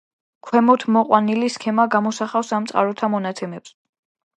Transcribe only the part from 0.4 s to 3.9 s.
ქვემოთ მოყვანილი სქემა გამოსახავს ამ წყაროთა მონაცემებს.